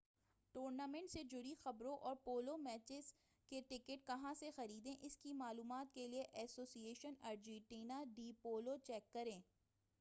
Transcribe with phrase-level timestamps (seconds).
[0.55, 2.99] tournament سے جڑی خبروں اور پولو میچوں
[3.51, 9.11] کے ٹکٹ کہاں سے خریدیں اس کی معلومات کیلئے association Argentina de polo check
[9.13, 9.39] کریں